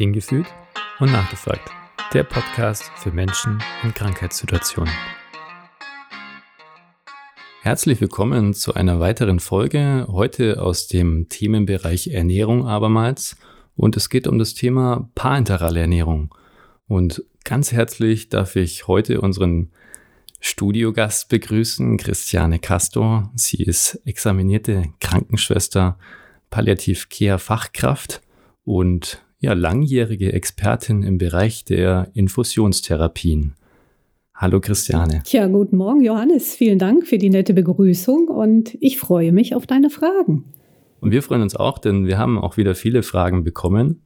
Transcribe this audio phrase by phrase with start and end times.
[0.00, 0.46] Hingefühlt
[0.98, 1.70] und nachgefragt.
[2.14, 4.90] Der Podcast für Menschen in Krankheitssituationen.
[7.60, 13.36] Herzlich willkommen zu einer weiteren Folge, heute aus dem Themenbereich Ernährung abermals.
[13.76, 16.34] Und es geht um das Thema parenterale Ernährung.
[16.88, 19.70] Und ganz herzlich darf ich heute unseren
[20.40, 23.30] Studiogast begrüßen, Christiane Castor.
[23.34, 25.98] Sie ist examinierte Krankenschwester,
[26.48, 28.22] Palliativ-Care-Fachkraft
[28.64, 33.54] und ja, langjährige Expertin im Bereich der Infusionstherapien.
[34.34, 35.22] Hallo Christiane.
[35.26, 36.54] Ja, guten Morgen Johannes.
[36.54, 40.44] Vielen Dank für die nette Begrüßung und ich freue mich auf deine Fragen.
[41.00, 44.02] Und wir freuen uns auch, denn wir haben auch wieder viele Fragen bekommen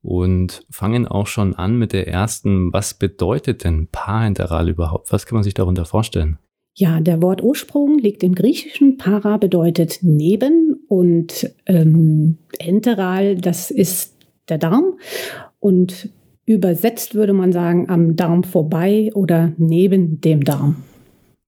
[0.00, 2.72] und fangen auch schon an mit der ersten.
[2.72, 5.12] Was bedeutet denn parenteral überhaupt?
[5.12, 6.38] Was kann man sich darunter vorstellen?
[6.74, 8.96] Ja, der Wortursprung liegt im Griechischen.
[8.96, 14.17] Para bedeutet neben und ähm, enteral, das ist
[14.50, 14.98] der Darm.
[15.60, 16.10] Und
[16.44, 20.76] übersetzt würde man sagen, am Darm vorbei oder neben dem Darm.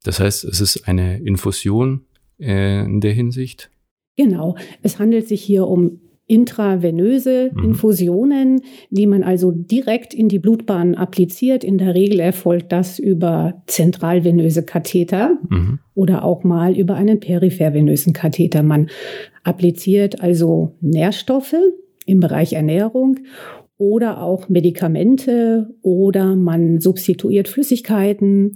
[0.04, 2.02] Das heißt, es ist eine Infusion
[2.38, 3.70] äh, in der Hinsicht?
[4.16, 4.56] Genau.
[4.82, 7.64] Es handelt sich hier um intravenöse mhm.
[7.64, 11.64] Infusionen, die man also direkt in die Blutbahn appliziert.
[11.64, 15.80] In der Regel erfolgt das über zentralvenöse Katheter mhm.
[15.94, 18.62] oder auch mal über einen periphervenösen Katheter.
[18.62, 18.90] Man
[19.42, 21.56] appliziert also Nährstoffe
[22.06, 23.20] im Bereich Ernährung
[23.80, 28.54] oder auch Medikamente oder man substituiert Flüssigkeiten.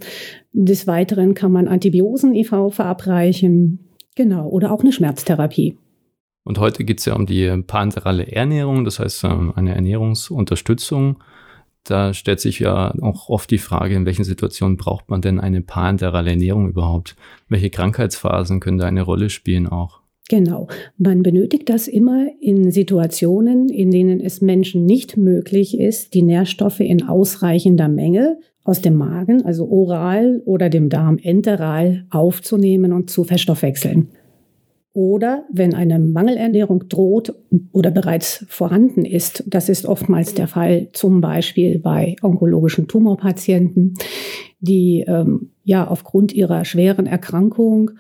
[0.53, 3.89] Des Weiteren kann man Antibiosen-IV verabreichen.
[4.17, 5.79] Genau, oder auch eine Schmerztherapie.
[6.45, 11.23] Und heute geht es ja um die parenterale Ernährung, das heißt ähm, eine Ernährungsunterstützung.
[11.85, 15.63] Da stellt sich ja auch oft die Frage, in welchen Situationen braucht man denn eine
[15.63, 17.17] parenterale Ernährung überhaupt?
[17.49, 20.04] Welche Krankheitsphasen können da eine Rolle spielen auch?
[20.31, 20.69] Genau.
[20.97, 26.81] Man benötigt das immer in Situationen, in denen es Menschen nicht möglich ist, die Nährstoffe
[26.81, 33.25] in ausreichender Menge aus dem Magen, also oral oder dem Darm enteral aufzunehmen und zu
[33.25, 34.09] verstoffwechseln
[34.95, 37.35] oder wenn eine Mangelernährung droht
[37.73, 39.43] oder bereits vorhanden ist.
[39.49, 43.95] Das ist oftmals der Fall, zum Beispiel bei onkologischen Tumorpatienten,
[44.61, 47.91] die ähm, ja aufgrund ihrer schweren Erkrankung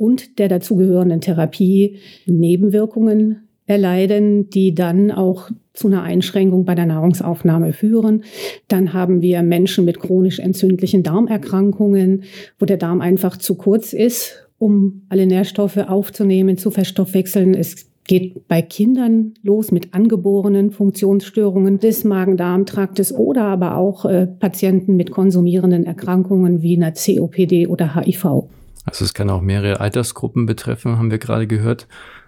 [0.00, 1.96] und der dazugehörenden Therapie
[2.26, 8.24] Nebenwirkungen erleiden, die dann auch zu einer Einschränkung bei der Nahrungsaufnahme führen.
[8.66, 12.24] Dann haben wir Menschen mit chronisch entzündlichen Darmerkrankungen,
[12.58, 17.54] wo der Darm einfach zu kurz ist um alle Nährstoffe aufzunehmen, zu verstoffwechseln.
[17.54, 24.96] Es geht bei Kindern los mit angeborenen Funktionsstörungen des Magen-Darm-Traktes oder aber auch äh, Patienten
[24.96, 28.44] mit konsumierenden Erkrankungen wie einer COPD oder HIV.
[28.84, 31.86] Also es kann auch mehrere Altersgruppen betreffen, haben wir gerade gehört.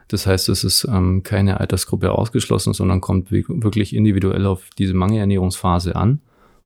[0.09, 5.97] Das heißt, es ist ähm, keine Altersgruppe ausgeschlossen, sondern kommt wirklich individuell auf diese Mangelernährungsphase
[5.97, 6.21] an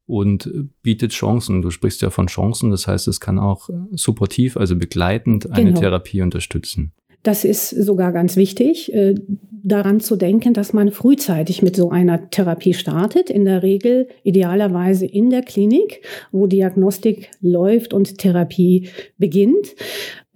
[0.06, 0.50] und
[0.82, 1.62] bietet Chancen.
[1.62, 5.80] Du sprichst ja von Chancen, das heißt, es kann auch supportiv, also begleitend eine genau.
[5.80, 6.92] Therapie unterstützen.
[7.26, 9.16] Das ist sogar ganz wichtig, äh,
[9.64, 13.30] daran zu denken, dass man frühzeitig mit so einer Therapie startet.
[13.30, 19.74] In der Regel idealerweise in der Klinik, wo Diagnostik läuft und Therapie beginnt,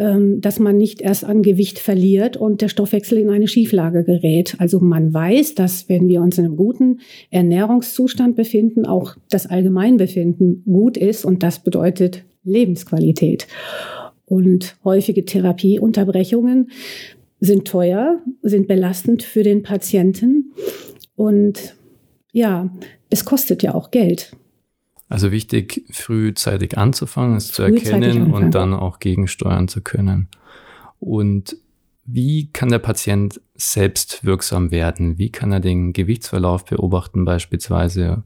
[0.00, 4.56] ähm, dass man nicht erst an Gewicht verliert und der Stoffwechsel in eine Schieflage gerät.
[4.58, 6.98] Also man weiß, dass wenn wir uns in einem guten
[7.30, 13.46] Ernährungszustand befinden, auch das Allgemeinbefinden gut ist und das bedeutet Lebensqualität.
[14.30, 16.70] Und häufige Therapieunterbrechungen
[17.40, 20.52] sind teuer, sind belastend für den Patienten.
[21.16, 21.74] Und
[22.30, 22.70] ja,
[23.10, 24.36] es kostet ja auch Geld.
[25.08, 28.32] Also wichtig, frühzeitig anzufangen, es zu erkennen anfangen.
[28.32, 30.28] und dann auch gegensteuern zu können.
[31.00, 31.56] Und
[32.04, 35.18] wie kann der Patient selbst wirksam werden?
[35.18, 38.22] Wie kann er den Gewichtsverlauf beobachten beispielsweise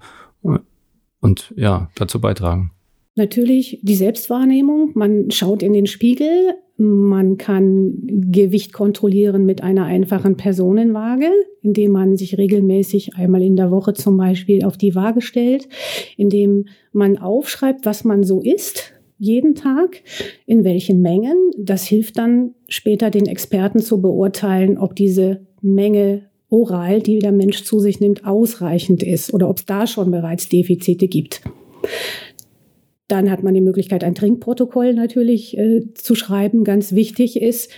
[1.21, 2.73] und ja, dazu beitragen?
[3.17, 4.91] Natürlich die Selbstwahrnehmung.
[4.95, 6.55] Man schaut in den Spiegel.
[6.77, 7.95] Man kann
[8.33, 11.31] Gewicht kontrollieren mit einer einfachen Personenwaage,
[11.63, 15.69] indem man sich regelmäßig einmal in der Woche zum Beispiel auf die Waage stellt,
[16.17, 20.03] indem man aufschreibt, was man so isst, jeden Tag,
[20.47, 21.53] in welchen Mengen.
[21.57, 27.63] Das hilft dann später den Experten zu beurteilen, ob diese Menge oral, die der Mensch
[27.63, 31.43] zu sich nimmt, ausreichend ist oder ob es da schon bereits Defizite gibt.
[33.09, 36.65] Dann hat man die Möglichkeit, ein Trinkprotokoll natürlich äh, zu schreiben.
[36.65, 37.71] Ganz wichtig ist,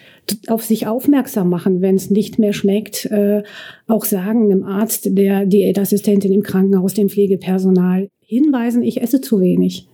[0.47, 3.07] auf sich aufmerksam machen, wenn es nicht mehr schmeckt.
[3.07, 3.43] Äh,
[3.89, 9.89] auch sagen einem Arzt, der Diätassistentin im Krankenhaus, dem Pflegepersonal hinweisen, ich esse zu wenig.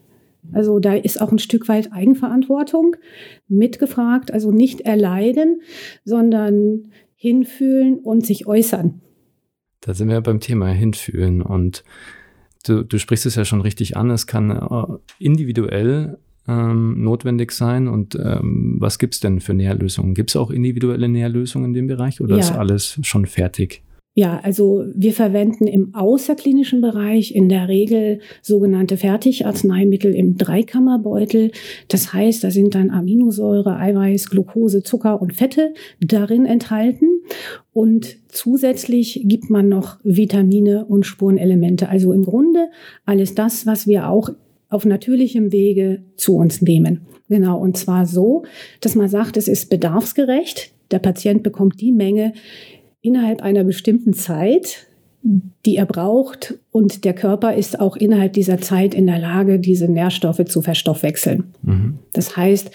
[0.53, 2.97] Also da ist auch ein Stück weit Eigenverantwortung
[3.49, 4.33] mitgefragt.
[4.33, 5.63] Also nicht erleiden,
[6.05, 9.01] sondern hinfühlen und sich äußern.
[9.81, 11.85] Da sind wir beim Thema Hinfühlen und
[12.69, 14.11] du, du sprichst es ja schon richtig an.
[14.11, 14.85] Es kann äh,
[15.19, 16.19] individuell
[16.49, 17.89] ähm, notwendig sein.
[17.89, 20.15] Und ähm, was gibt es denn für Nährlösungen?
[20.15, 22.41] Gibt es auch individuelle Nährlösungen in dem Bereich oder ja.
[22.41, 23.83] ist alles schon fertig?
[24.15, 31.51] Ja, also wir verwenden im außerklinischen Bereich in der Regel sogenannte Fertigarzneimittel im Dreikammerbeutel.
[31.89, 37.12] Das heißt, da sind dann Aminosäure, Eiweiß, Glucose, Zucker und Fette darin enthalten.
[37.73, 41.89] Und zusätzlich gibt man noch Vitamine und Spurenelemente.
[41.89, 42.69] Also im Grunde
[43.05, 44.31] alles das, was wir auch
[44.69, 47.03] auf natürlichem Wege zu uns nehmen.
[47.29, 48.45] Genau, und zwar so,
[48.81, 50.73] dass man sagt, es ist bedarfsgerecht.
[50.91, 52.35] Der Patient bekommt die Menge,
[53.01, 54.87] innerhalb einer bestimmten Zeit,
[55.23, 56.55] die er braucht.
[56.71, 61.45] Und der Körper ist auch innerhalb dieser Zeit in der Lage, diese Nährstoffe zu verstoffwechseln.
[61.63, 61.99] Mhm.
[62.13, 62.71] Das heißt,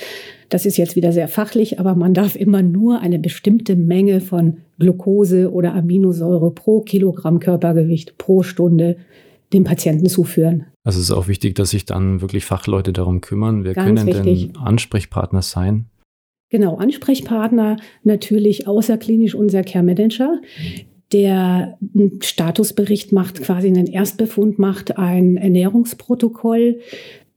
[0.50, 4.58] das ist jetzt wieder sehr fachlich, aber man darf immer nur eine bestimmte Menge von
[4.80, 8.98] Glucose oder Aminosäure pro Kilogramm Körpergewicht pro Stunde
[9.54, 10.66] dem Patienten zuführen.
[10.84, 13.64] Also es ist auch wichtig, dass sich dann wirklich Fachleute darum kümmern.
[13.64, 14.54] Wer Ganz können wichtig.
[14.54, 15.86] denn Ansprechpartner sein?
[16.50, 20.40] Genau, Ansprechpartner natürlich außerklinisch unser Care Manager,
[21.12, 26.80] der einen Statusbericht macht, quasi einen Erstbefund macht, ein Ernährungsprotokoll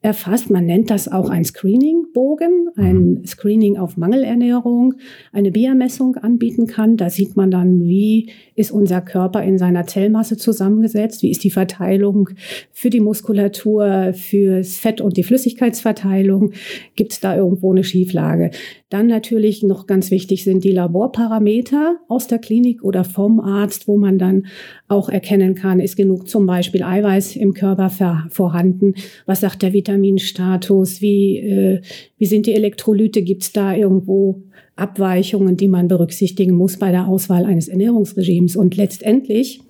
[0.03, 0.51] erfasst.
[0.51, 3.27] Man nennt das auch ein Screening-Bogen, ein mhm.
[3.27, 4.95] Screening auf Mangelernährung,
[5.31, 6.97] eine Biermessung anbieten kann.
[6.97, 11.51] Da sieht man dann, wie ist unser Körper in seiner Zellmasse zusammengesetzt, wie ist die
[11.51, 12.31] Verteilung
[12.73, 16.53] für die Muskulatur, fürs Fett und die Flüssigkeitsverteilung,
[16.97, 18.51] gibt es da irgendwo eine Schieflage.
[18.89, 23.99] Dann natürlich noch ganz wichtig sind die Laborparameter aus der Klinik oder vom Arzt, wo
[23.99, 24.47] man dann
[24.89, 27.91] auch erkennen kann, ist genug zum Beispiel Eiweiß im Körper
[28.31, 28.95] vorhanden,
[29.27, 31.81] was sagt der Vitamin Vitaminstatus, wie, äh,
[32.19, 34.43] wie sind die Elektrolyte, gibt es da irgendwo
[34.77, 38.57] Abweichungen, die man berücksichtigen muss bei der Auswahl eines Ernährungsregimes.
[38.57, 39.61] Und letztendlich,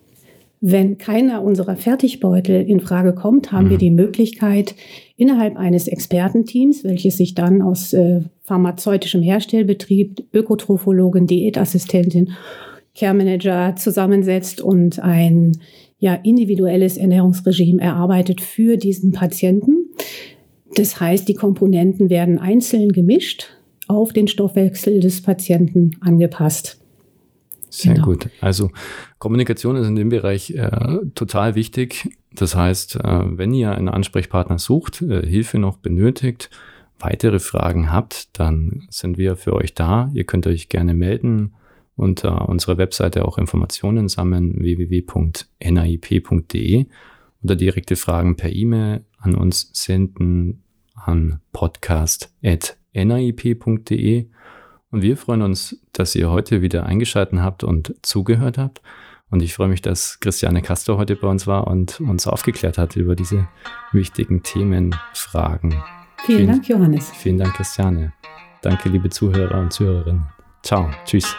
[0.61, 3.71] wenn keiner unserer Fertigbeutel in Frage kommt, haben mhm.
[3.71, 4.75] wir die Möglichkeit,
[5.17, 12.31] innerhalb eines Expertenteams, welches sich dann aus äh, pharmazeutischem Herstellbetrieb, Ökotrophologin, Diätassistentin,
[12.95, 15.53] Care Manager zusammensetzt und ein
[16.01, 19.80] ja, individuelles Ernährungsregime erarbeitet für diesen Patienten.
[20.75, 23.49] Das heißt, die Komponenten werden einzeln gemischt,
[23.89, 26.81] auf den Stoffwechsel des Patienten angepasst.
[27.71, 28.07] Sehr genau.
[28.07, 28.29] gut.
[28.41, 28.71] Also
[29.19, 32.11] Kommunikation ist in dem Bereich äh, total wichtig.
[32.33, 36.51] Das heißt, äh, wenn ihr einen Ansprechpartner sucht, äh, Hilfe noch benötigt,
[36.99, 40.11] weitere Fragen habt, dann sind wir für euch da.
[40.15, 41.55] Ihr könnt euch gerne melden
[41.97, 45.27] unter unserer Webseite auch Informationen sammeln, www.naip.de
[47.43, 50.63] oder direkte Fragen per E-Mail an uns senden
[50.95, 54.29] an podcast.naip.de.
[54.91, 58.81] Und wir freuen uns, dass ihr heute wieder eingeschaltet habt und zugehört habt.
[59.31, 62.97] Und ich freue mich, dass Christiane Castor heute bei uns war und uns aufgeklärt hat
[62.97, 63.47] über diese
[63.93, 65.83] wichtigen Themen, Fragen.
[66.27, 67.11] Vielen, vielen Dank, Johannes.
[67.13, 68.13] Vielen Dank, Christiane.
[68.63, 70.27] Danke, liebe Zuhörer und Zuhörerinnen.
[70.63, 70.91] Ciao.
[71.05, 71.35] Tschüss.